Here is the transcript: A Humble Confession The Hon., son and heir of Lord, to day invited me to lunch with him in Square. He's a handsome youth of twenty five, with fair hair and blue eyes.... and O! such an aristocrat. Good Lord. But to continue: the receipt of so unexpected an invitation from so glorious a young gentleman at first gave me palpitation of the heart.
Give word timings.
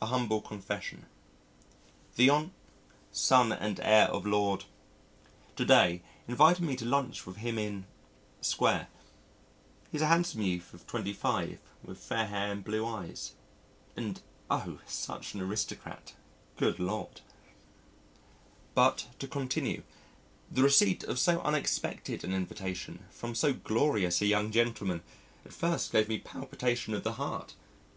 A 0.00 0.06
Humble 0.06 0.40
Confession 0.40 1.06
The 2.14 2.30
Hon., 2.30 2.52
son 3.10 3.50
and 3.50 3.80
heir 3.80 4.06
of 4.10 4.24
Lord, 4.24 4.64
to 5.56 5.64
day 5.64 6.02
invited 6.28 6.62
me 6.64 6.76
to 6.76 6.84
lunch 6.84 7.26
with 7.26 7.38
him 7.38 7.58
in 7.58 7.84
Square. 8.40 8.86
He's 9.90 10.02
a 10.02 10.06
handsome 10.06 10.42
youth 10.42 10.72
of 10.72 10.86
twenty 10.86 11.12
five, 11.12 11.58
with 11.82 11.98
fair 11.98 12.28
hair 12.28 12.52
and 12.52 12.62
blue 12.62 12.86
eyes.... 12.86 13.32
and 13.96 14.20
O! 14.48 14.78
such 14.86 15.34
an 15.34 15.40
aristocrat. 15.40 16.12
Good 16.56 16.78
Lord. 16.78 17.22
But 18.72 19.08
to 19.18 19.26
continue: 19.26 19.82
the 20.48 20.62
receipt 20.62 21.02
of 21.02 21.18
so 21.18 21.40
unexpected 21.40 22.22
an 22.22 22.32
invitation 22.32 23.04
from 23.10 23.34
so 23.34 23.52
glorious 23.52 24.22
a 24.22 24.26
young 24.26 24.52
gentleman 24.52 25.02
at 25.44 25.52
first 25.52 25.90
gave 25.90 26.08
me 26.08 26.20
palpitation 26.20 26.94
of 26.94 27.02
the 27.02 27.14
heart. 27.14 27.54